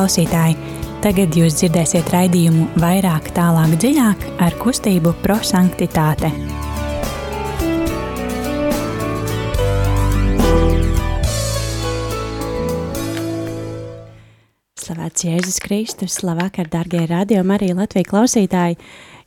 [0.00, 0.54] klausītāji!
[1.04, 6.30] Tagad jūs dzirdēsiet raidījumu vairāk, tālāk, dziļāk ar kustību prosanktitāte.
[14.80, 18.78] Slavēts Jēzus Kristus, labvakar, darbie radio, arī Latvijas klausītāji!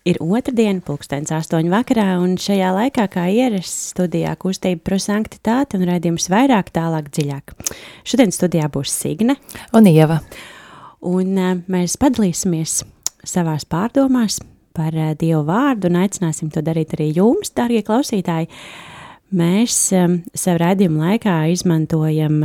[0.09, 6.27] Ir otrdiena, pulkstenis astoņu vakarā, un šajā laikā, kā ierasts, studijā kustība prosanktitāte un raidījums
[6.33, 7.55] vairāk, tālāk, dziļāk.
[8.03, 9.37] Šodien studijā būs Signe
[9.77, 10.19] un Ieva.
[11.03, 12.81] Un uh, mēs padalīsimies
[13.27, 14.39] savās pārdomās
[14.75, 18.49] par uh, Dievu vārdu un aicināsim to darīt arī jums, dārgie klausītāji.
[19.33, 22.37] Mēs um, savu raidījumu laikā izmantojam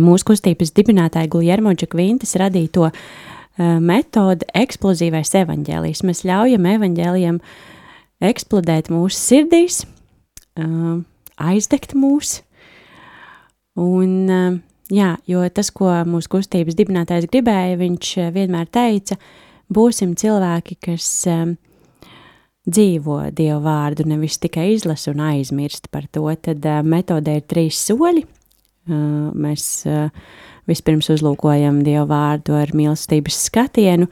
[0.00, 2.86] mūsu kustības dibinātāja Guljermo Čakvintas radīto
[3.58, 6.04] Eh, metode eksplozīvais evaņģēlijs.
[6.06, 7.40] Mēs ļaujam evaņģēlijam
[8.22, 9.80] eksplodēt mūsu sirdīs,
[10.54, 11.00] eh,
[11.42, 12.42] aizdegt mūs.
[13.74, 14.60] Un, eh,
[14.92, 19.18] jā, jo tas, ko mūsu kustības dibinātājs gribēja, viņš vienmēr teica,
[19.72, 21.08] būsim cilvēki, kas
[22.68, 26.26] dzīvo Dievu vārdu, nevis tikai izlasa un aizmirst par to.
[26.42, 28.26] Tad metodē ir trīs soļi.
[28.88, 29.70] Mēs
[30.68, 34.08] vispirms uzlūkojam Dievu vārdu ar mīlestības skatienu,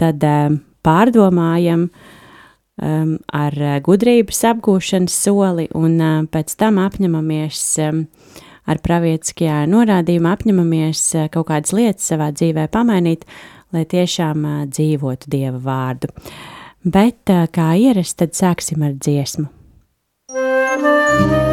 [0.00, 8.06] tad um, pārdomājam um, ar uh, gudrības apgūšanas soli, un uh, pēc tam apņemamies um,
[8.68, 13.26] ar pravietiskajā norādījumā, apņemamies kaut kādas lietas savā dzīvē pamainīt,
[13.72, 16.12] lai tiešām dzīvotu Dieva vārdu.
[16.82, 19.48] Bet, kā ierasts, tad sāksim ar dziesmu.
[20.32, 21.51] Thank you.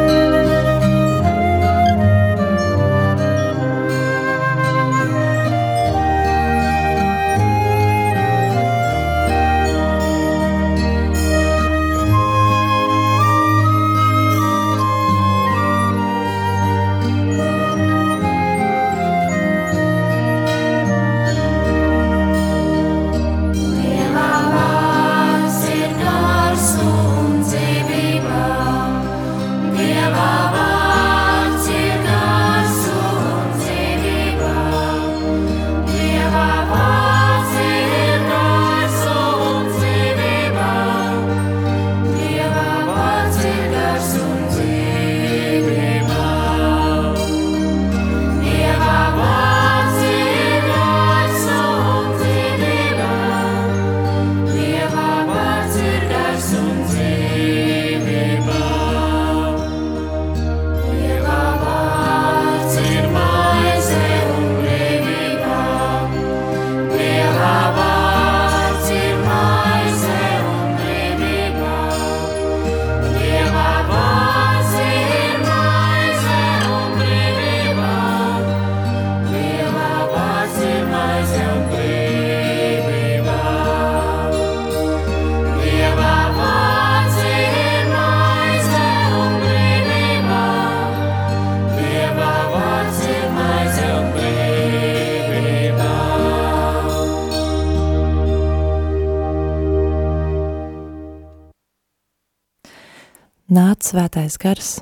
[103.90, 104.78] Svētais gars,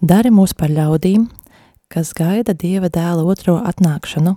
[0.00, 1.26] dari mūs par ļaudīm,
[1.90, 4.36] kas gaida Dieva dēla otro atnākšanu.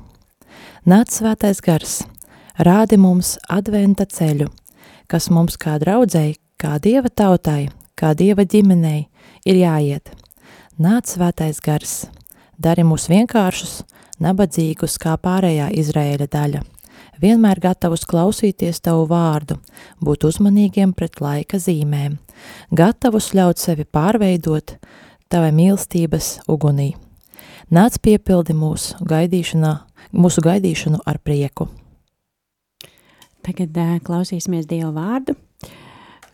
[0.90, 2.00] Nāc svētais gars,
[2.58, 4.50] rādi mums adventa ceļu,
[5.10, 9.06] kas mums kā draudzēji, kā Dieva tautai, kā Dieva ģimenei
[9.46, 10.10] ir jāiet.
[10.80, 12.08] Nāc svētais gars,
[12.58, 13.84] dari mūs vienkāršus,
[14.24, 16.66] nabadzīgus kā pārējā Izraēļa daļa
[17.22, 19.60] vienmēr gatavus klausīties tavu vārdu,
[20.04, 22.18] būt uzmanīgiem pret laika zīmēm,
[22.72, 24.78] gatavus ļaut sevi pārveidot
[25.30, 26.94] tavai mīlestības ugunī.
[27.70, 28.98] Nāc piepildi mūsu
[30.12, 31.70] mūsu gaidīšanu ar prieku.
[33.46, 35.36] Tagad uh, klausīsimies Dievu vārdu.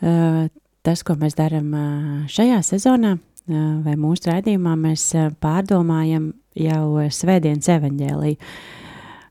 [0.01, 0.47] Uh,
[0.85, 5.03] tas, ko mēs darām uh, šajā sezonā, vai mūsu raidījumā, mēs
[5.37, 8.39] pārdomājam jau svētdienas evaņģēliju.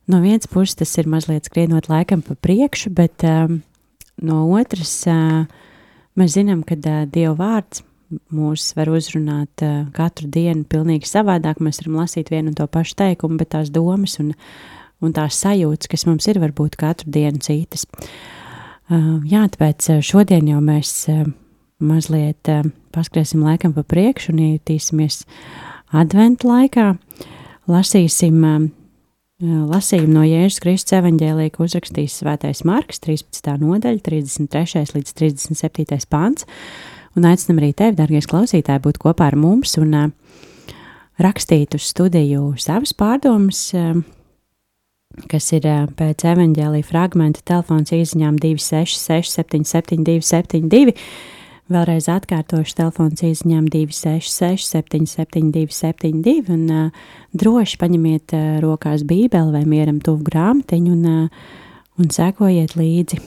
[0.07, 3.63] No vienas puses tas ir mazliet skrienot laikam pa priekšu, bet um,
[4.21, 5.47] no otras uh,
[6.21, 7.81] mēs zinām, ka uh, Dieva vārds
[8.35, 11.63] mūs var uzrunāt uh, katru dienu pilnīgi savādāk.
[11.65, 14.35] Mēs varam lasīt vienu un to pašu teikumu, bet tās domas un,
[15.01, 17.89] un tās sajūtas, kas mums ir, varbūt katru dienu citas.
[18.93, 21.25] Uh, jā, tāpēc šodien jau mēs uh,
[21.81, 25.23] mazliet uh, paskriesim laikam pa priekšu un ietīsimies
[25.97, 26.93] adventu laikā.
[27.73, 28.65] Lasīsim uh,
[29.45, 33.55] lasījumu no Jēzus Kristus evaņģēlī, ko uzrakstījis Svētais Marks, 13.
[33.61, 34.97] nodaļa, 33.
[34.97, 36.01] līdz 37.
[36.11, 36.49] pāns.
[37.15, 40.11] Un aicinam arī tevi, dārgais klausītāji, būt kopā ar mums un uh,
[41.23, 44.01] rakstīt uz studiju savas pārdomas uh,
[45.31, 45.67] kas ir
[45.99, 50.95] pēc evaņģēlīja fragmenta telefons izziņām 266 772 72.
[51.65, 59.63] Vēlreiz atkārtošu telefons izziņām 266 772 72 un uh, droši paņemiet uh, rokās bībeli vai
[59.65, 61.57] mieram tuvu grāmatiņu un, uh,
[61.97, 63.23] un sekojiet līdzi.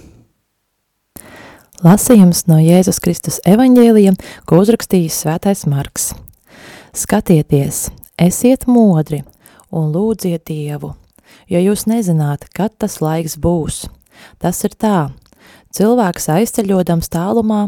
[1.82, 4.14] Lasījums no Jēzus Kristus evaņģēlija,
[4.46, 6.12] ko uzrakstījis svētais Marks.
[6.94, 7.88] Skatieties,
[8.22, 9.24] esiet modri
[9.74, 10.94] un lūdziet Dievu,
[11.50, 13.88] jo jūs nezināt, kad tas laiks būs.
[14.38, 15.08] Tas ir tā,
[15.78, 17.60] cilvēks aizceļodams tālumā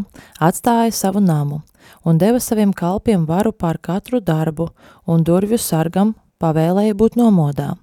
[0.41, 1.61] atstāja savu namu
[2.07, 4.69] un deva saviem kalpiem varu pār katru darbu
[5.07, 7.75] un durvju sargam pavēlēja būt nomodā.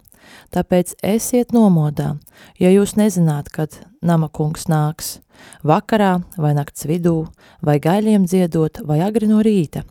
[0.51, 2.17] Tāpēc esiet nomodā,
[2.59, 5.19] ja jūs nezināt, kad nama kungs nāks,
[5.63, 7.27] vakarā vai nakts vidū,
[7.63, 9.85] vai gaļiem dziedot, vai agri no rīta,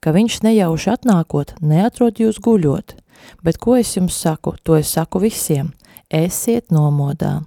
[0.00, 2.96] ka viņš nejauši atnākot, neatrod jūs guļot,
[3.42, 4.54] Bet ko es jums saku?
[4.64, 5.72] To es saku visiem.
[6.10, 7.42] Esiet nomodā.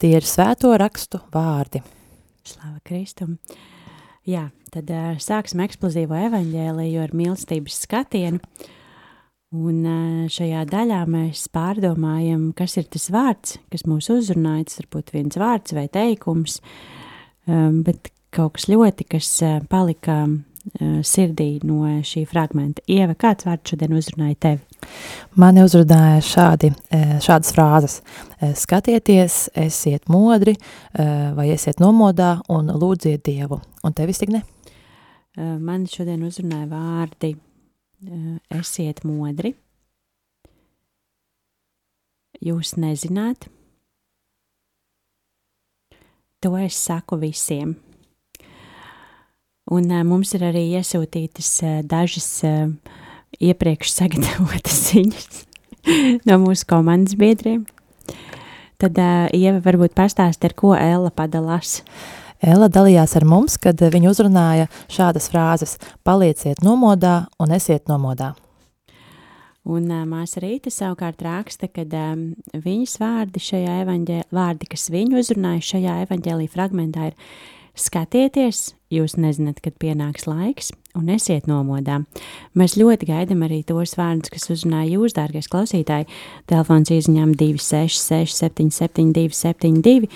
[0.00, 1.82] Tie ir svēto rakstu vārdi.
[2.46, 3.36] Slava Kristum.
[4.26, 8.42] Jā, tad uh, sāksim eksplozīvo evaņģēliju ar mīlestības skatienu.
[9.52, 14.70] Un uh, šajā daļā mēs pārdomājam, kas ir tas vārds, kas mūs uzrunāja.
[14.70, 16.60] Tas varbūt viens vārds vai teikums,
[17.50, 20.22] um, bet kaut kas ļoti, kas uh, palika
[21.02, 22.82] sirdī no šī fragmenta.
[22.86, 24.60] Ieva, kāds vārds šodien uzrunāja tevi?
[25.38, 26.70] Mani uzrunāja šādi,
[27.22, 27.98] šādas frāzes.
[28.58, 30.54] Skatieties, esiet modri
[30.94, 33.58] vai esiet nomodā un lūdziet Dievu.
[33.82, 34.42] Un tevis tik ne?
[35.38, 37.34] Man šodien uzrunāja vārdi
[38.52, 39.54] esiet modri.
[42.42, 43.46] Jūs nezināt.
[46.42, 47.76] To es saku visiem.
[49.70, 51.50] Un mums ir arī iesūtītas
[51.86, 52.30] dažas
[53.38, 55.44] iepriekš sagatavotas ziņas
[56.28, 57.64] no mūsu komandas biedriem.
[58.82, 58.98] Tad
[59.36, 61.80] Ieva varbūt pastāst, ar ko Ella padalās.
[62.42, 65.76] Ella dalījās ar mums, kad viņa uzrunāja šādas frāzes–
[66.06, 68.32] palieciet nomodā un esiet nomodā.
[69.62, 75.62] Un māsa Rīta savukārt raksta, ka um, viņas vārdi šajā evaņģē, vārdi, kas viņu uzrunāja
[75.68, 77.18] šajā evaņģēlī fragmentā ir
[77.72, 82.02] Skatieties, jūs nezināt, kad pienāks laiks, un esiet nomodā.
[82.58, 86.08] Mēs ļoti gaidām arī tos vārdus, kas uzrunāja jūs, dārgais klausītāji.
[86.52, 90.10] Telefons izziņām 266, 772, 72,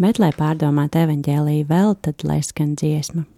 [0.00, 3.28] bet, lai pārdomātu evaņģēlīju vēl, tad lai skan dziesma.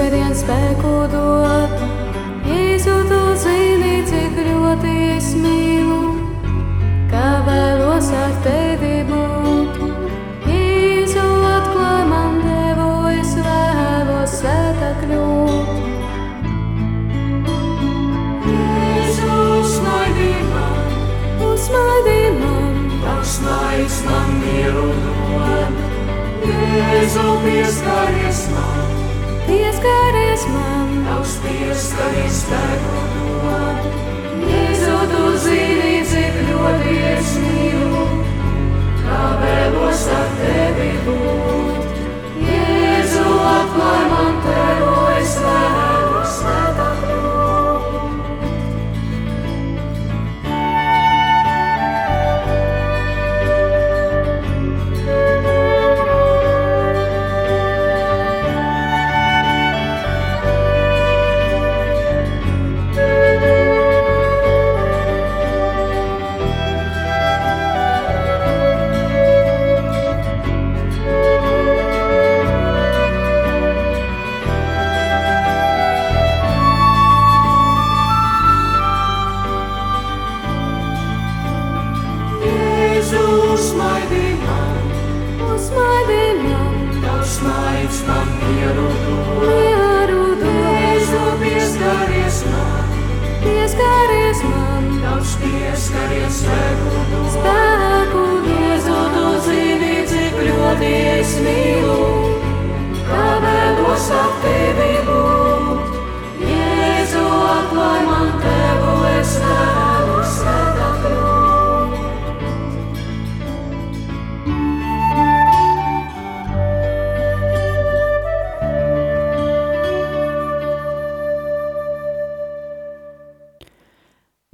[0.00, 1.72] Svētdien spēku dod,
[2.48, 5.98] Jēzu tu zini, cik ļoti es mīlu,
[7.10, 9.76] kā vēlos ar tevi būt.
[10.48, 15.68] Jēzu atklāj man devu, es vēlos svētā kļūt.
[18.48, 20.96] Jēzus smaidī man,
[21.50, 25.84] uzmaidī man, tavs smaids man mieru dod.
[26.48, 28.19] Jēzu pieskarī.
[32.00, 33.00] tevi spēku
[33.44, 33.88] dod.
[34.48, 38.04] Jēzu, tu zini, cik ļoti es mīlu,
[39.02, 42.02] kā vēlos ar tevi būt.
[42.48, 44.69] Jēzu, atklāj man tevi.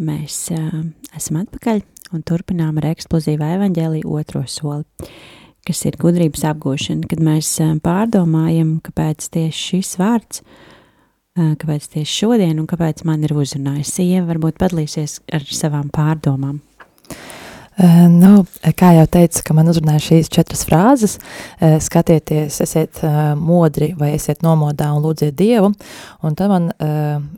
[0.06, 0.84] Mēs uh,
[1.16, 1.82] esam atpakaļ
[2.14, 4.86] un turpinām ar eksplozīvu evaņģēliju otro soli,
[5.66, 12.20] kas ir gudrības apgūšana, kad mēs uh, pārdomājam, kāpēc tieši šis vārds, uh, kāpēc tieši
[12.22, 13.96] šodien un kāpēc man ir uzrunājis.
[13.98, 16.62] Sieva varbūt padalīsies ar savām pārdomām.
[17.76, 23.34] Uh, nu, kā jau teicu, ka man uzrunāja šīs četras frāzes, uh, skatieties, esiet uh,
[23.36, 25.74] modri vai esiet nomodā un lūdziet Dievu,
[26.24, 26.70] un tad man,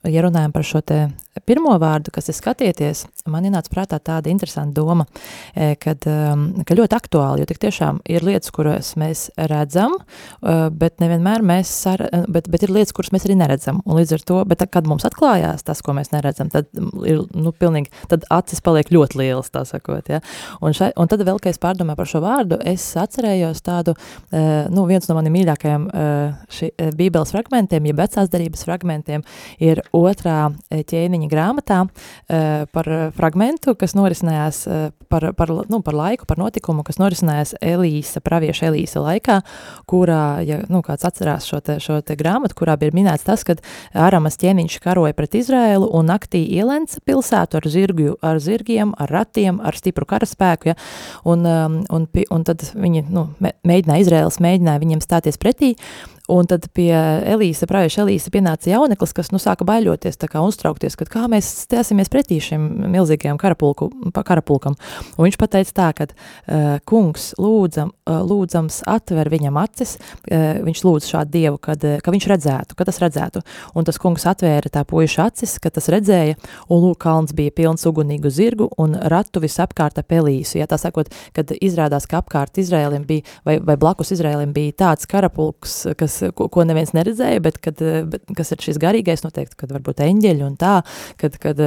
[0.06, 1.00] ja runājam par šo te
[1.46, 5.06] pirmo vārdu, kas ir skatieties, man ienāca prātā tāda interesanta doma,
[5.54, 10.68] e, kad, um, ka ļoti aktuāli, jo tik tiešām ir lietas, kuras mēs redzam, uh,
[10.74, 14.26] bet nevienmēr mēs, ar, bet, bet ir lietas, kuras mēs arī neredzam, un līdz ar
[14.30, 16.68] to, bet kad mums atklājās tas, ko mēs neredzam, tad
[17.06, 20.20] ir, nu, pilnīgi, tad acis paliek ļoti lielas, tā sakot, ja,
[20.60, 23.94] un, šai, un tad vēl, kad es pārdomāju par šo vārdu, es atcerējos tādu,
[24.32, 25.86] nu, viens no maniem mīļākajiem
[26.52, 29.24] ši, bībeles fragmentiem, ja vecās darības fragmentiem,
[29.62, 36.26] ir otrā ķēniņa grāmatā uh, par fragmentu, kas norisinājās uh, par, par, nu, par laiku,
[36.28, 39.38] par notikumu, kas norisinājās Elīsa, pravieša Elīsa laikā,
[39.88, 43.62] kurā, ja nu, kāds atcerās šo te, šo te grāmatu, kurā bija minēts tas, kad
[43.96, 49.62] Aramas ķēniņš karoja pret Izraēlu un naktī ielenca pilsētu ar, zirgu, ar zirgiem, ar ratiem,
[49.64, 50.76] ar stipru karaspēku, ja,
[51.28, 55.74] un, um, un, un tad viņi nu, mēģināja, Izraēls mēģināja viņiem stāties pretī,
[56.28, 61.08] Un tad pie Elīsa, pravieša Elīsa pienāca jauneklis, kas nu sāka baiļoties, kā uztraukties, kad
[61.08, 64.76] kā mēs stāsimies pretī šim milzīgajam karapulku, karapulkam.
[65.16, 69.94] Un viņš pateica tā, ka uh, kungs lūdzam, uh, lūdzams atver viņam acis,
[70.28, 73.42] uh, viņš lūdz šādu dievu, kad, uh, ka viņš redzētu, ka tas redzētu.
[73.72, 76.36] Un tas kungs atvēra tā puiša acis, ka tas redzēja,
[76.68, 80.58] un lūk, kalns bija pilns ugunīgu zirgu un ratu visapkārt ap Elīsu.
[80.60, 85.08] Ja, tā sakot, kad izrādās, ka apkārt Izrēlim bija, vai, vai blakus Izrēlim bija tāds
[85.08, 89.72] karapulks, kas ko, ko neviens neredzēja, bet, kad, bet kas ir šis garīgais, noteikti, kad
[89.74, 90.74] varbūt eņģeļi un tā,
[91.20, 91.60] kad, kad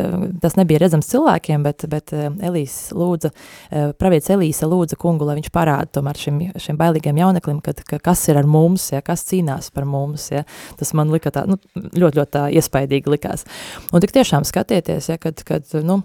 [0.43, 3.33] tas nebija redzams cilvēkiem, bet, bet Elīs lūdza,
[4.01, 8.23] pravietis Elīsa lūdza kungu, lai viņš parāda tomēr šim, šim bailīgiem jauneklim, kad, ka, kas
[8.31, 10.45] ir ar mums, ja, kas cīnās par mums, ja,
[10.79, 13.47] tas man lika tā, nu, ļoti, ļoti tā iespaidīgi likās.
[13.91, 16.01] Un tik tiešām skatieties, ja, kad, kad, nu,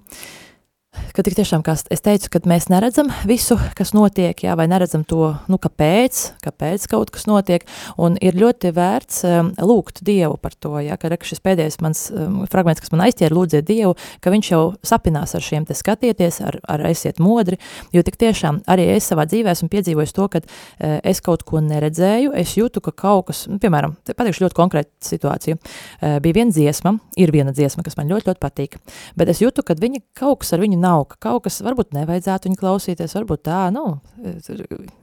[1.16, 5.04] ka tik tiešām, kā es teicu, kad mēs neredzam visu, kas notiek, jā, vai neredzam
[5.08, 7.64] to, nu, kāpēc, kāpēc kaut kas notiek,
[8.02, 12.42] un ir ļoti vērts um, lūgt Dievu par to, jā, ka šis pēdējais mans um,
[12.52, 16.60] fragments, kas man aizķēra, lūdziet Dievu, ka viņš jau sapinās ar šiem te skatieties, ar,
[16.68, 17.60] ar esiet modri,
[17.96, 21.62] jo tik tiešām arī es savā dzīvē esmu piedzīvojis to, kad uh, es kaut ko
[21.64, 26.54] neredzēju, es jūtu, ka kaut kas, nu, piemēram, pateikšu ļoti konkrētu situāciju, uh, bija viena
[26.54, 28.78] dziesma, ir viena dziesma, kas man ļoti, ļoti patīk,
[29.16, 32.50] bet es jūtu, ka viņi kaut kas ar viņu nav, ka kaut kas varbūt nevajadzētu
[32.50, 33.98] viņu klausīties, varbūt tā, nu,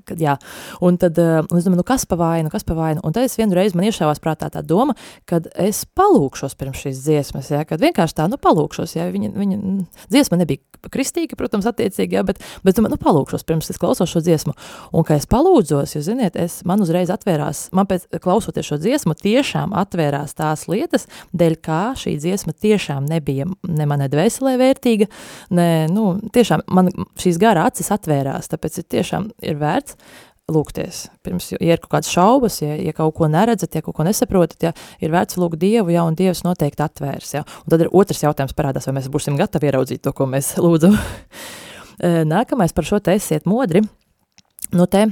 [0.07, 0.35] kad jā.
[0.83, 3.03] Un tad uh, es domāju, nu kas pa vainu, kas pa vainu.
[3.05, 4.95] Un tad es vienu reizi man iešāvās prātā tā doma,
[5.29, 9.59] kad es palūkšos pirms šīs dziesmas, jā, kad vienkārši tā, nu palūkšos, jā, viņa, viņa
[10.13, 14.23] dziesma nebija kristīga, protams, attiecīgi, jā, bet, bet domāju, nu palūkšos pirms es klausos šo
[14.23, 14.55] dziesmu.
[14.91, 19.15] Un, kā es palūdzos, jo, ziniet, es, man uzreiz atvērās, man pēc klausoties šo dziesmu,
[19.19, 25.09] tiešām atvērās tās lietas, dēļ kā šī dziesma tiešām nebija ne manai dvēselē vērtīga,
[25.55, 29.97] ne, nu, tiešām man šīs gara acis atvērās, tāpēc ir tiešām ir vērts
[30.51, 31.05] lūgties.
[31.23, 34.59] Pirms, ja ir kaut kādas šaubas, ja, ja kaut ko neredzat, ja kaut ko nesaprotat,
[34.65, 37.43] ja, ir vērts lūgt Dievu, ja, un Dievs noteikti atvērs, ja.
[37.63, 40.97] Un tad ir otrs jautājums parādās, vai mēs būsim gatavi ieraudzīt to, ko mēs lūdzam.
[42.27, 43.83] Nākamais par šo te esiet modri.
[44.73, 45.05] Nu te,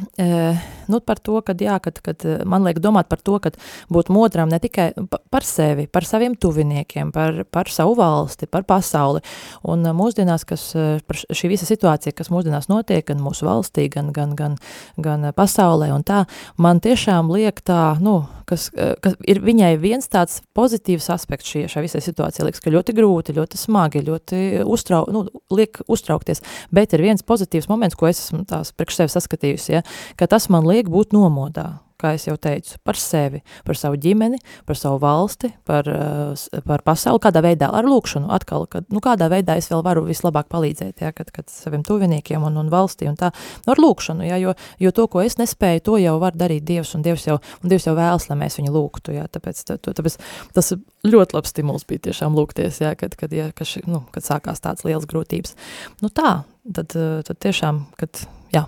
[0.91, 3.57] nu par to, kad, jā, kad, kad man liek domāt par to, kad
[3.91, 4.91] būt modram ne tikai
[5.31, 9.23] par sevi, par saviem tuviniekiem, par, par savu valsti, par pasauli.
[9.67, 10.71] Un mūsdienās, kas,
[11.07, 14.57] par šī visa situācija, kas mūsdienās notiek, gan mūsu valstī, gan, gan, gan,
[15.01, 16.23] gan pasaulē un tā,
[16.61, 18.21] man tiešām liek tā, nu,
[18.51, 18.67] kas,
[19.03, 23.35] kas ir viņai viens tāds pozitīvs aspekts šī, šā visai situācija, liekas, ka ļoti grūti,
[23.37, 26.43] ļoti smagi, ļoti uztrau, nu, liek uztraukties,
[26.73, 29.83] bet ir viens pozitīvs moments, ko es esmu tās priekš sevi saskatījusi, ja,
[30.19, 34.77] ka tas man liek būt nomodā, kā jau teicu, par sevi, par savu ģimeni, par
[34.79, 39.57] savu valsti, par, eh, par pasauli, kādā veidā, ar lūkšanu atkal, kad, nu, kādā veidā
[39.57, 43.31] es vēl varu vislabāk palīdzēt, ja, kad, kad saviem tuviniekiem un, un valstī un tā,
[43.65, 46.95] nu, ar lūkšanu, ja, jo, jo to, ko es nespēju, to jau var darīt Dievs,
[46.97, 50.17] un Dievs jau, un Dievs jau vēlas, lai mēs viņu lūgtu, ja, tāpēc, tā, tāpēc
[50.57, 50.73] tas
[51.05, 54.85] ļoti labs stimuls bija tiešām lūgties, ja, kad, kad, ja, kad, nu, kad sākās tāds
[54.87, 55.57] liels grūtības.
[56.01, 58.67] Nu tā, tad, tad tiešām, kad, jā.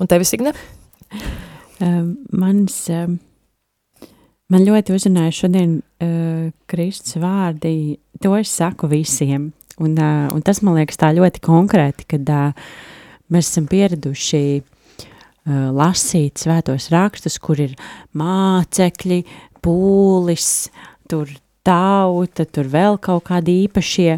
[0.00, 0.54] Un tevis, Igne?
[1.76, 3.10] Uh, mans, uh,
[4.48, 10.62] man ļoti uzrunāja šodien uh, Kristus vārdi, to es saku visiem, un, uh, un tas
[10.64, 12.70] man liekas tā ļoti konkrēti, kad uh,
[13.28, 17.76] mēs esam pieraduši uh, lasīt svētos rakstus, kur ir
[18.16, 19.20] mācekļi,
[19.60, 20.50] pūlis,
[21.12, 21.28] tur
[21.66, 24.14] tauta, tur vēl kaut kādi īpašie,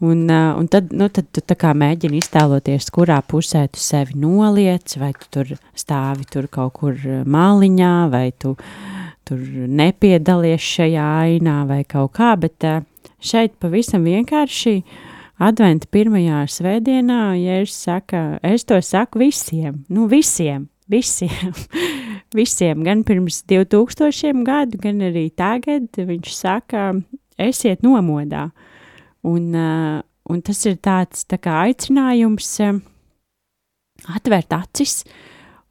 [0.00, 5.10] Un, uh, un tad, nu, tad tu mēģini iztēloties, kurā pusē tu sevi noliec, vai
[5.12, 6.96] tu tur stāvi tur kaut kur
[7.28, 8.54] māliņā, vai tu
[9.28, 12.32] tur nepiedalies šajā ainā, vai kaut kā.
[12.40, 12.80] Bet uh,
[13.20, 14.78] šeit pavisam vienkārši
[15.40, 21.52] adventa pirmajā svētdienā, ja es, saka, es to saku visiem, nu visiem, visiem,
[22.40, 26.90] visiem, gan pirms 2000 gadu, gan arī tagad, viņš saka,
[27.40, 28.50] esiet nomodā.
[29.26, 30.00] Un, uh,
[30.30, 32.78] un tas ir tāds tā kā aicinājums uh,
[34.16, 35.02] atvērt acis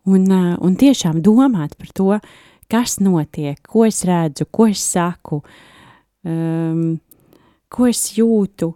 [0.06, 2.10] un, uh, un tiešām domāt par to,
[2.70, 5.42] kas notiek, ko es redzu, ko es saku,
[6.28, 7.00] um,
[7.70, 8.74] ko es jūtu.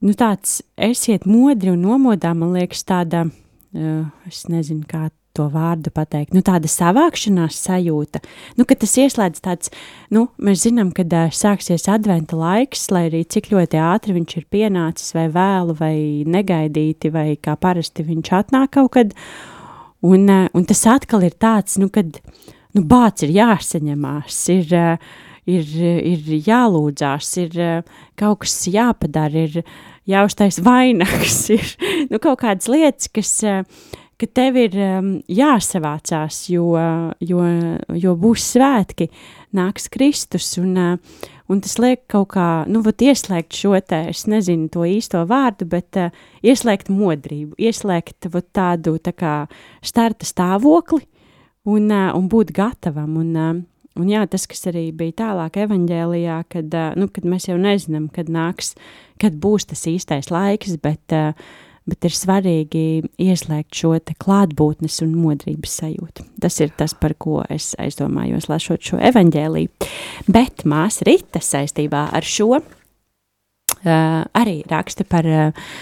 [0.00, 5.92] Nu, tāds esiet modri un nomodā, man liekas, tāda, uh, es nezinu, kā to vārdu
[5.94, 8.20] pateikt, nu, tāda savākšanās sajūta,
[8.58, 9.72] nu, ka tas ieslēdz tāds,
[10.14, 14.46] nu, mēs zinām, kad uh, sāksies adventa laiks, lai arī cik ļoti ātri viņš ir
[14.50, 15.94] pienācis, vai vēlu, vai
[16.26, 19.14] negaidīti, vai kā parasti viņš atnāk kaut kad,
[20.06, 22.18] un, uh, un tas atkal ir tāds, nu, kad,
[22.74, 25.14] nu, bāts ir jāsaņemās, ir, uh,
[25.46, 25.72] ir,
[26.10, 29.62] ir jālūdzās, ir uh, kaut kas jāpadara, ir
[30.10, 31.74] jāuztais vainags, ir,
[32.10, 33.62] nu, kaut kādas lietas, kas, uh,
[34.20, 36.74] ka tev ir um, jāsavācās, jo,
[37.24, 37.44] jo,
[37.96, 39.08] jo būs svētki,
[39.56, 44.26] nāks Kristus, un, uh, un tas liek kaut kā, nu, vat ieslēgt šo te, es
[44.30, 46.12] nezinu to īsto vārdu, bet uh,
[46.44, 49.34] ieslēgt modrību, ieslēgt vat tādu tā kā
[49.82, 51.02] starta stāvokli
[51.64, 53.56] un, uh, un būt gatavam, un, uh,
[54.00, 58.10] un jā, tas, kas arī bija tālāk evaņģēlijā, kad, uh, nu, kad mēs jau nezinām,
[58.12, 58.76] kad nāks,
[59.20, 61.34] kad būs tas īstais laiks, bet uh,
[61.88, 62.84] bet ir svarīgi
[63.20, 66.26] ieslēgt šo klātbūtnes un modrības sajūtu.
[66.42, 69.88] Tas ir tas, par ko es aizdomājos, lasot šo evaņģēliju.
[70.30, 75.72] Bet māsa Rita saistībā ar šo uh, arī raksta par, uh,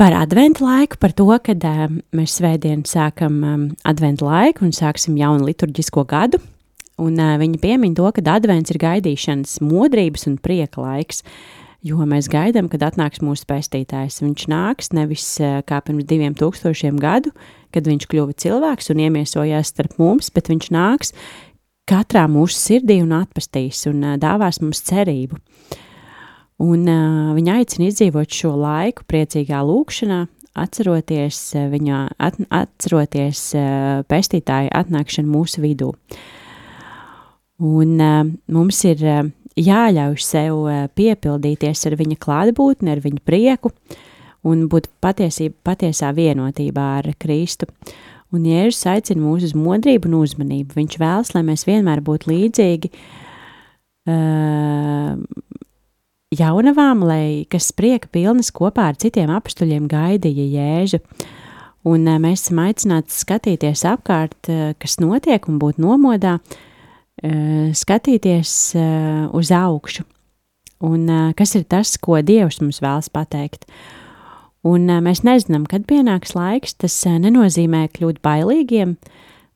[0.00, 5.18] par adventu laiku, par to, kad uh, mēs svētdien sākam um, adventu laiku un sāksim
[5.20, 6.40] jaunu liturģisko gadu.
[7.02, 11.24] Un uh, viņa piemin to, ka advents ir gaidīšanas, modrības un prieka laiks.
[11.84, 14.22] Jo mēs gaidām, kad atnāks mūsu pestītājs.
[14.24, 17.34] Viņš nāks nevis eh, kā pirms diviem tūkstošiem gadu,
[17.76, 21.12] kad viņš kļuva cilvēks un iemiesojās starp mums, bet viņš nāks
[21.84, 25.36] katrā mūsu sirdī un atpestīs un eh, dāvās mums cerību.
[26.64, 30.20] Un uh, viņa aicina izdzīvot šo laiku priecīgā lūkšanā,
[30.62, 31.40] atceroties
[31.72, 35.90] viņa, at, atceroties uh, pestītāja atnākšanu mūsu vidū.
[37.58, 38.22] Un uh,
[38.54, 39.26] mums ir uh,
[39.60, 43.72] jāļauj sev eh, piepildīties ar viņa klātbūtni, ar viņa prieku
[44.44, 47.68] un būt patiesība, patiesā vienotībā ar Kristu.
[48.34, 50.74] Un Jēzus aicina mūs uz modrību un uzmanību.
[50.74, 52.90] Viņš vēlas, lai mēs vienmēr būtu līdzīgi
[54.10, 55.14] uh,
[56.34, 61.00] jaunavām, lai, kas prieka pilnas kopā ar citiem apstuļiem gaidīja Jēžu.
[61.86, 66.73] Un uh, mēs esam aicināti skatīties apkārt, uh, kas notiek un būt nomodā, uh,
[67.22, 70.04] skatīties eh, uz augšu,
[70.84, 73.68] un eh, kas ir tas, ko Dievs mums vēlas pateikt.
[74.64, 78.94] Un mēs nezinām, kad pienāks laiks, tas nenozīmē kļūt bailīgiem,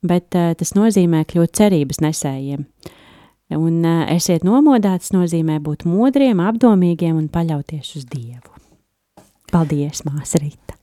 [0.05, 2.69] bet tas nozīmē kļūt cerības nesējiem.
[3.57, 3.81] Un
[4.13, 8.53] esiet nomodāts nozīmē būt modriem, apdomīgiem un paļauties uz Dievu.
[9.49, 10.78] Paldies, māsa Rīta!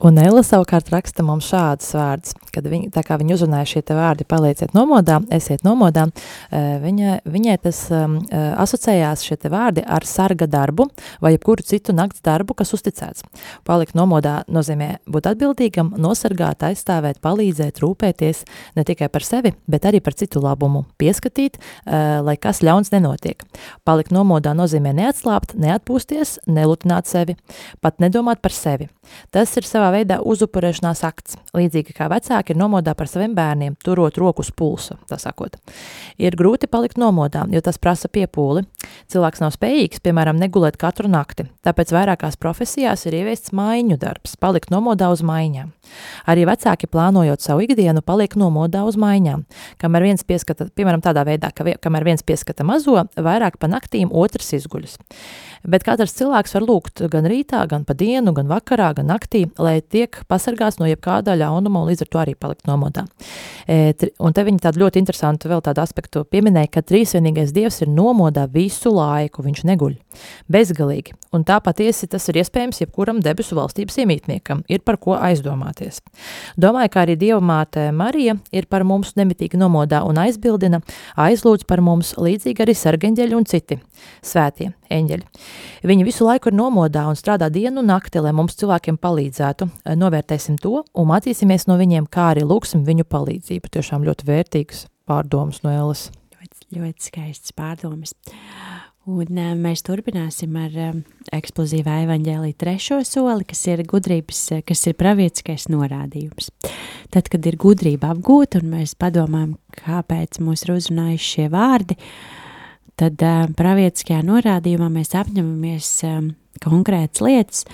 [0.00, 3.92] Un Ella savukārt raksta mums šādus vārdus, kad viņa, tā kā viņa uzrunāja šie te
[3.92, 6.06] vārdi, palieciet nomodā, esiet nomodā,
[6.48, 10.86] eh, viņa, viņai tas um, asociējās šie te vārdi ar sarga darbu
[11.20, 13.26] vai jebkuru citu nakts darbu, kas uzticēts.
[13.68, 18.42] Palikt nomodā nozīmē būt atbildīgam, nosargāt, aizstāvēt, palīdzēt, rūpēties
[18.80, 23.44] ne tikai par sevi, bet arī par citu labumu, pieskatīt, uh, lai kas ļauns nenotiek.
[23.84, 27.36] Palikt nomodā nozīmē neatslāpt, neatpūsties, nelutināt sevi,
[27.84, 28.88] pat nedomāt par sevi.
[29.34, 34.18] Tas ir savā veidā uzupurēšanās akts, līdzīgi kā vecāki ir nomodā par saviem bērniem, turot
[34.20, 35.58] roku uz pulsa, tā sakot.
[36.20, 38.64] Ir grūti palikt nomodā, jo tas prasa piepūli.
[39.10, 44.72] Cilvēks nav spējīgs, piemēram, negulēt katru nakti, tāpēc vairākās profesijās ir ieviests maiņu darbs, palikt
[44.72, 45.72] nomodā uz maiņām.
[46.30, 49.44] Arī vecāki plānojot savu ikdienu, paliek nomodā uz maiņām,
[49.82, 54.52] kamēr viens pieskata, piemēram, tādā veidā, ka kamēr viens pieskata mazo, vairāk pa naktīm otrs
[54.60, 54.98] izguļas.
[55.60, 59.79] Bet katrs cilvēks var lūgt gan rītā, gan pa dienu, gan vakarā, gan naktī, lai
[59.82, 63.06] tiek pasargāts no jebkāda ļaunuma un līdz ar to arī palikt nomodā.
[63.68, 67.92] E, un te viņi tādu ļoti interesantu vēl tādu aspektu pieminēja, ka trīsvienīgais dievs ir
[67.92, 69.96] nomodā visu laiku, viņš neguļ
[70.50, 71.14] bezgalīgi.
[71.36, 76.00] Un tā patiesi tas ir iespējams jebkuram debesu valstības iemītniekam, ir par ko aizdomāties.
[76.60, 80.82] Domāju, ka arī Dieva māte Marija ir par mums nemitīgi nomodā un aizbildina,
[81.20, 83.78] aizlūdz par mums līdzīgi arī sargeņģeļi un citi
[84.26, 85.46] svētie eņģeļi.
[85.86, 89.69] Viņi visu laiku ir nomodā un strādā dienu un nakti, lai mums cilvēkiem palīdzētu.
[89.84, 93.72] Novērtēsim to un mācīsimies no viņiem, kā arī lūksim viņu palīdzību.
[93.76, 96.08] Tiešām ļoti vērtīgs pārdomas no Elas.
[96.40, 98.14] Ļoti, ļoti skaists pārdomas.
[99.10, 100.98] Un uh, mēs turpināsim ar um,
[101.32, 106.50] eksplozīvā evaņģēlī trešo soli, kas ir gudrības, kas ir pravietiskais norādījums.
[107.10, 111.96] Tad, kad ir gudrība apgūta un mēs padomājam, kāpēc mūs ir uzrunājuši šie vārdi,
[113.00, 115.90] tad uh, pravietiskajā norādījumā mēs apņemamies
[116.60, 117.64] konkrētas lietas,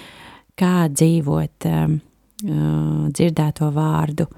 [0.58, 1.98] kā dzīvot um,
[2.44, 4.28] uh, dzirdēto vārdu.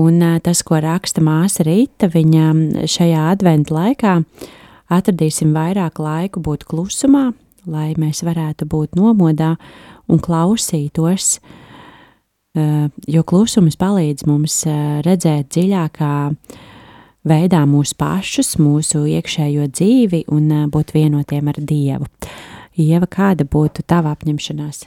[0.00, 4.48] Un uh, tas, ko raksta māsa Rīta, viņa šajā adventa laikā uh,
[4.90, 7.30] atradīsim vairāk laiku būt klusumā,
[7.70, 9.54] lai mēs varētu būt nomodā
[10.10, 11.38] un klausītos,
[12.56, 16.14] eh, jo klusums palīdz mums eh, redzēt dziļākā
[17.30, 22.10] veidā mūsu pašus, mūsu iekšējo dzīvi un eh, būt vienotiem ar Dievu.
[22.80, 24.86] Ieva, kāda būtu tava apņemšanās?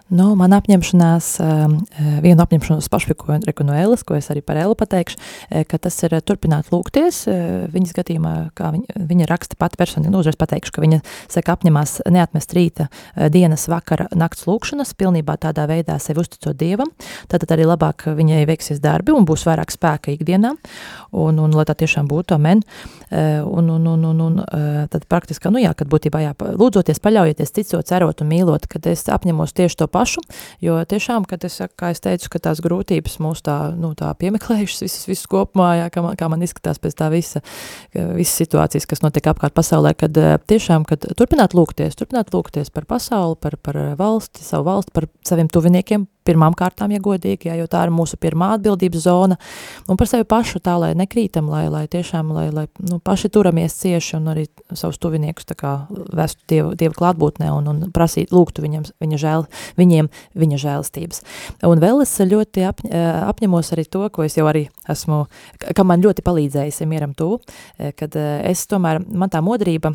[0.11, 4.75] Nu, man apņemšanās, ehm, eh, viena apņemšanās pašpikoja no Elas, ko es arī par Elu
[4.75, 5.17] pateikšu,
[5.49, 7.27] eh, ka tas ir turpināt lūgties.
[7.27, 11.55] Eh, viņas gadījumā, kā viņa, viņa raksta pati personīgi, nu, uzreiz pateikšu, ka viņa saka
[11.55, 12.89] apņemās neatmest rīta
[13.29, 16.91] dienas vakara nakts lūkšanas, pilnībā tādā veidā sevi uzticot Dievam,
[17.29, 20.57] tātad arī labāk viņai veiksies darbi un būs vairāk spēka ikdienā,
[21.13, 22.61] un, un lai tā tiešām būtu, amen.
[23.11, 27.85] Un, un, un, un, un tad praktiski, nu jā, kad būtībā jā, lūdzoties, paļaujieties, ticot,
[27.85, 30.23] cerot un mīlot, kad es apņemos tieši to pašu, pašu,
[30.63, 34.85] jo tiešām, kad es, kā es teicu, ka tās grūtības mūs tā, nu, tā piemeklējušas
[34.87, 37.43] visas, visas kopumā, jā, kā, man, kā man izskatās pēc tā visa,
[37.93, 42.89] visas situācijas, kas notiek apkārt pasaulē, kad eh, tiešām, kad turpināt lūgties, turpināt lūgties par
[42.89, 47.67] pasauli, par, par valsti, savu valsti, par saviem tuviniekiem, pirmām kārtām, ja godīgi, jā, jo
[47.71, 49.37] tā ir mūsu pirmā atbildības zona,
[49.89, 53.77] un par sevi pašu tā, lai nekrītam, lai, lai tiešām, lai, lai nu, paši turamies
[53.81, 54.45] cieši un arī
[54.77, 59.47] savus tuviniekus tā kā vestu Dievu, Dievu klātbūtnē un, un prasīt, lūgtu viņam, viņa žēl,
[59.79, 61.23] viņiem viņa žēlstības.
[61.67, 65.23] Un vēl es ļoti ap, apņemos arī to, ko es jau arī esmu,
[65.77, 67.37] kam man ļoti palīdzējis mieram tu,
[67.77, 69.93] kad es tomēr, man tā modrība,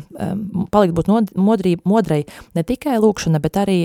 [0.73, 2.23] palikt būt modrība, modrai
[2.57, 3.79] ne tikai lūkšana, bet arī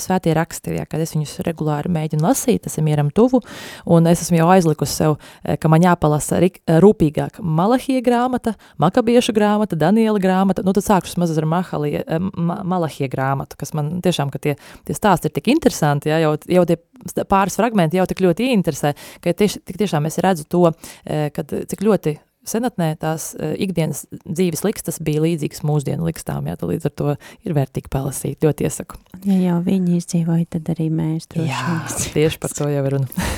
[0.00, 3.40] svētie raksti, ja, kad es viņus regulāri regulāri mēģinu lasīt, tas ir mieram tuvu,
[3.86, 9.32] un es esmu jau aizlikusi sev, eh, ka man jāpalasa eh, rūpīgāk Malahija grāmata, Makabiešu
[9.32, 14.00] grāmata, Daniela grāmata, nu tad sākšu mazliet ar Mahalija, eh, ma Malahija grāmatu, kas man
[14.02, 16.78] tiešām, ka tie, tie stāsti ir tik interesanti, ja, jau, jau tie
[17.24, 20.70] pāris fragmenti jau tik ļoti interesē, ka tieši, tik tiešām es redzu to,
[21.04, 26.88] kad cik ļoti senatnē tās uh, ikdienas dzīves likstas bija līdzīgas mūsdienu likstām, jā, līdz
[26.88, 27.14] ar to
[27.46, 29.00] ir vērtīgi palasīt, ļoti iesaku.
[29.28, 31.78] Ja jau viņi izdzīvoja, tad arī mēs droši Jā,
[32.16, 33.30] tieši par to jau runa.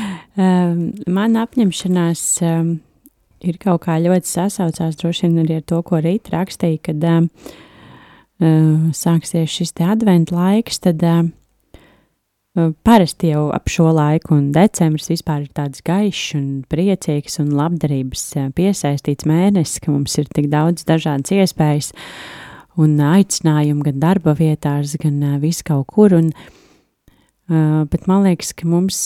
[1.18, 2.24] man apņemšanās
[3.46, 7.50] ir kaut kā ļoti sasaucās droši vien arī ar to, ko Rīt rakstīja, kad uh,
[8.96, 11.04] sāksies šis te advent laiks, tad
[12.56, 18.22] Parasti jau ap šo laiku, un decembris vispār ir tāds gaišs un priecīgs un labdarības
[18.56, 21.90] piesaistīts mēnesis, ka mums ir tik daudz dažādas iespējas
[22.80, 26.16] un aicinājumu gan darba vietās, gan vis kaut kur.
[26.16, 26.32] Un,
[27.92, 29.02] bet man liekas, ka mums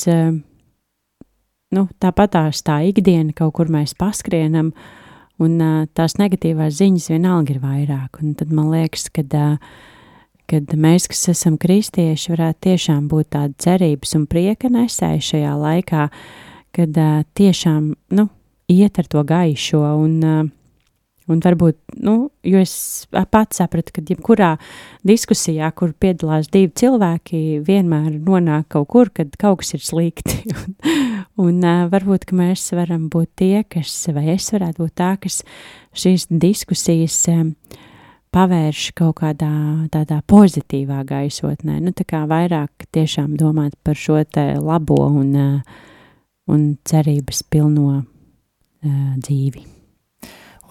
[1.75, 4.71] nu, tāpatās tā ikdiena kaut kur mēs paskrienam,
[5.43, 5.59] un
[5.99, 8.23] tās negatīvās ziņas vienalga ir vairāk.
[8.23, 9.27] Un tad man liekas, ka
[10.51, 16.07] kad mēs, kas esam kristieši, varētu tiešām būt tādi cerības un prieka nesēji šajā laikā,
[16.77, 18.31] kad uh, tiešām, nu,
[18.71, 20.43] iet ar to gaišo un, uh,
[21.31, 22.75] un varbūt, nu, jo es
[23.11, 24.57] pats sapratu, ka jebkurā
[25.07, 30.43] diskusijā, kur piedalās divi cilvēki, vienmēr nonāk kaut kur, kad kaut kas ir slikti.
[31.41, 35.41] un un uh, varbūt, mēs varam būt tie, kas, vai es varētu būt tā, kas
[35.97, 37.55] šīs diskusijas um,
[38.35, 39.51] pavērš kaut kādā
[39.93, 41.81] tādā pozitīvā gaisotnē.
[41.83, 45.35] Nu, tā kā vairāk tiešām domāt par šo te labo un,
[46.51, 48.05] un cerības pilno uh,
[49.19, 49.80] dzīvi.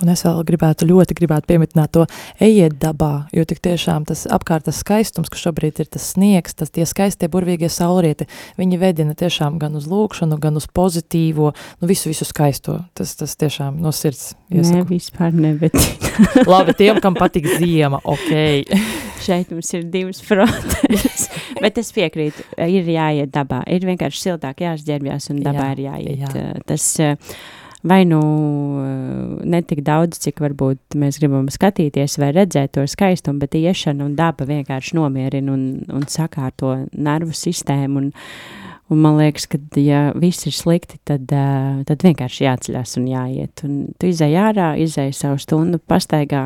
[0.04, 2.06] Un es vēl gribētu ļoti gribētu pieminēt to
[2.44, 6.86] ejiet dabā, jo tik tiešām tas apkārtas skaistums, kas šobrīd ir tas sniegs, tas tie
[6.88, 12.28] skaistie burvīgie saulrieti, viņi vedina tiešām gan uz lūkšanu, gan uz pozitīvo, nu visu, visu
[12.28, 12.80] skaisto.
[12.96, 14.78] Tas, tas tiešām no sirds iesaku.
[14.78, 16.16] Nē, vispār nevedina.
[16.52, 18.32] Labi, tiem, kam patīk ziema, ok.
[19.20, 21.28] Šeit mums ir divas frontes.
[21.64, 23.66] Bet es piekrītu, ir jāiet dabā.
[23.68, 26.22] Ir vienkārši siltāk jāsģērbjās un dabā Jā, ir jāiet.
[26.24, 26.30] jā.
[26.40, 26.62] Jā.
[26.70, 27.34] Tas uh,
[27.82, 33.40] vai nu uh, ne tik daudz, cik varbūt mēs gribam skatīties vai redzēt to skaistumu,
[33.40, 38.04] bet iešana un daba vienkārši nomierina un, un sakārto nervu sistēmu.
[38.04, 38.12] Un,
[38.92, 43.64] un man liekas, ka, ja viss ir slikti, tad, uh, tad vienkārši jāceļās un jāiet.
[43.68, 46.46] Un tu izai ārā, izai savu stundu pastaigā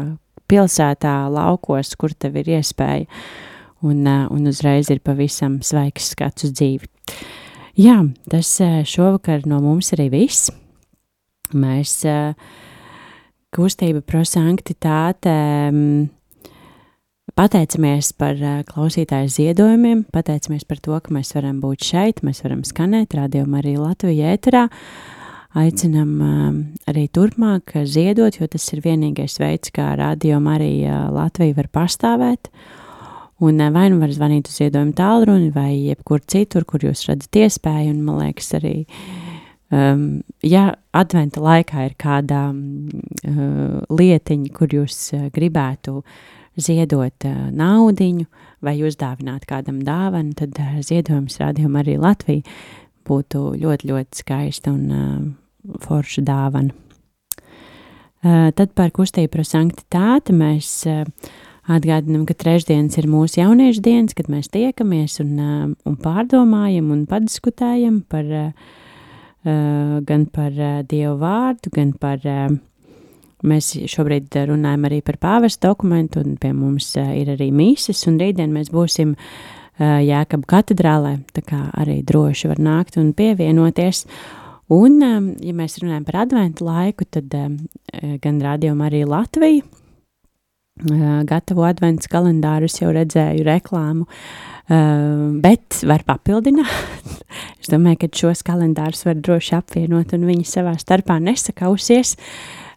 [0.52, 3.08] pilsētā, laukos, kur tev ir iespēja
[3.82, 6.92] un, uh, un uzreiz ir pavisam svaigs skats uz dzīvi.
[7.82, 10.52] Jā, tas šovakar no mums arī viss.
[11.58, 12.34] Mēs uh,
[13.54, 15.38] kustība prosanktitāte
[17.38, 22.64] pateicamies par uh, klausītāju ziedojumiem, pateicamies par to, ka mēs varam būt šeit, mēs varam
[22.68, 24.68] skanēt rādījumu arī Latvijā ēterā.
[25.64, 26.54] Aicinam uh,
[26.90, 32.50] arī turpmāk ziedot, jo tas ir vienīgais veids, kā rādījumu arī uh, Latvija var pastāvēt.
[33.44, 37.42] Un uh, vai nu var zvanīt uz ziedojumu tālruni, vai jebkur citur, kur jūs redzat
[37.46, 38.80] iespēju, un man liekas arī,
[39.74, 40.06] um,
[40.46, 46.02] ja adventa laikā ir kāda uh, lietiņa, kur jūs uh, gribētu
[46.60, 48.28] ziedot uh, naudiņu
[48.64, 52.46] vai uzdāvināt kādam dāvanu, tad uh, ziedojums rādījumu arī Latvija
[53.08, 56.76] būtu ļoti, ļoti skaista un uh, forša dāvana.
[58.24, 61.04] Uh, tad par kustību par sanktitāti mēs uh,
[61.72, 67.04] atgādinām, ka trešdienas ir mūsu jauniešu dienas, kad mēs tiekamies un, uh, un pārdomājam un
[67.10, 68.80] padiskutējam par, uh,
[69.44, 72.54] gan par uh, Dievu vārdu, gan par, uh,
[73.44, 78.56] mēs šobrīd runājam arī par pāvestu dokumentu un pie mums ir arī mīsas un rītdien
[78.56, 79.18] mēs būsim
[79.74, 84.04] Jēkabu katedrālē, tā kā arī droši var nākt un pievienoties.
[84.70, 87.34] Un, ja mēs runājam par adventu laiku, tad
[88.22, 97.08] gan rādījumā arī Latvija uh, gatavo adventu kalendārus, jau redzēju reklāmu, uh, bet var papildināt.
[97.62, 102.16] es domāju, ka šos kalendārus var droši apvienot un viņi savā starpā nesakausies.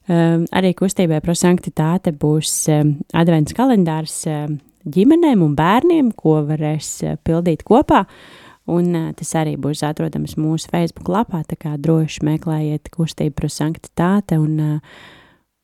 [0.07, 7.17] Um, arī kustībai prosanktitāte būs um, advents kalendārs um, ģimenēm un bērniem, ko varēs uh,
[7.27, 8.05] pildīt kopā.
[8.07, 13.39] Uh, Un uh, tas arī būs atrodams mūsu Facebook lapā, tā kā droši meklējiet kustību
[13.39, 15.05] par sanktitāte un, uh,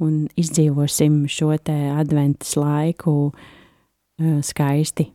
[0.03, 5.09] un izdzīvosim šo te adventas laiku uh, skaisti.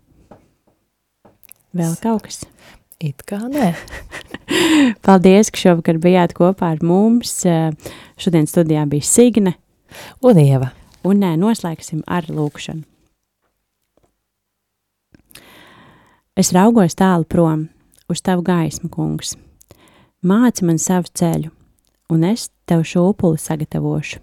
[1.76, 2.44] Vēl kaut kas?
[3.04, 3.74] It kā nē.
[5.06, 7.40] Paldies, ka šovakar bijāt kopā ar mums.
[8.18, 9.58] Šodien studijā bija Signe.
[10.26, 10.72] Un Ieva.
[11.08, 12.86] Un noslēgsim ar lūkšanu.
[16.38, 17.64] Es raugos tālu prom,
[18.06, 19.34] uz tavu gaismu, kungs.
[20.22, 21.50] Māci man savu ceļu,
[22.14, 24.22] un es tev šūpuli sagatavošu.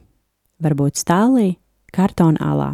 [0.63, 1.57] Varbūt stālī,
[1.91, 2.69] kartona alā.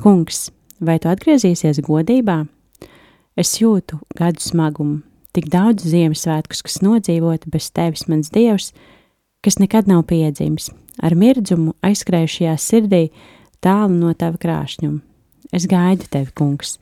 [0.00, 0.46] Kungs,
[0.80, 2.46] vai tu atgriezīsies godībā?
[3.36, 5.02] Es jūtu gadu smagumu,
[5.36, 8.70] tik daudz Ziemassvētkus, kas nodzīvoti bez tevis, mans dievs,
[9.44, 10.70] kas nekad nav piedzimis,
[11.04, 13.02] ar mirdzumu aizskrējušajā sirdī,
[13.60, 15.02] tālu no tava krāšņuma.
[15.52, 16.78] Es gaidu tevi, kungs,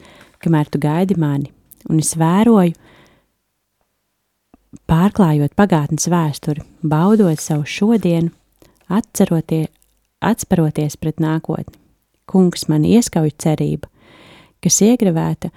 [0.47, 1.51] kamēr tu gaidi mani,
[1.90, 2.79] un es vēroju,
[4.87, 8.31] pārklājot pagātnes vēsturi, baudot savu šodienu,
[8.87, 9.73] atceroties,
[10.23, 11.81] atceroties pret nākotni.
[12.31, 13.90] Kungs man ieskauj cerība,
[14.64, 15.51] kas iegravēta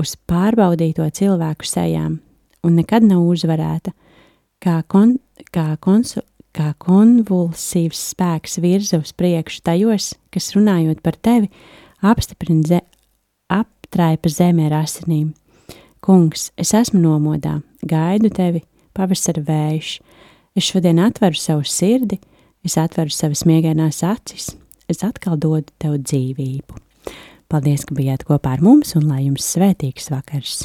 [0.00, 2.18] uz pārbaudīto cilvēku sejām
[2.64, 3.92] un nekad nav uzvarēta,
[4.62, 5.18] kā, kon,
[5.52, 6.22] kā, konsu,
[6.54, 11.50] kā konvulsīvs spēks virza uz priekšu tajos, kas runājot par tevi,
[12.04, 12.80] apstiprina ze,
[13.52, 15.32] aptraipa zemi ar asinīm.
[16.04, 18.64] Kungs, es esmu nomodā, gaidu tevi,
[18.96, 19.98] pavasara vējš.
[20.54, 22.20] Es šodien atveru savu sirdi,
[22.64, 24.52] es atveru savas miegainās acis,
[24.88, 26.83] es atkal dodu tev dzīvību.
[27.54, 30.64] Paldies, ka bijāt kopā ar mums un lai jums svētīgs vakars!